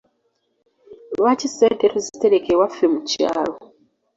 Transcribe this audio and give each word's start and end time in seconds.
Lwaki 1.17 1.47
ssente 1.49 1.85
tozitereka 1.93 2.49
ewaffe 2.55 2.85
mu 2.93 2.99
kyalo. 3.09 3.53